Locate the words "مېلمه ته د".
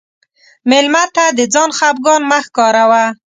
0.69-1.39